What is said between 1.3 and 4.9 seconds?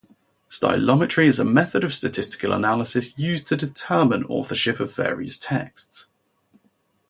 a method of statistical analysis used to determine authorship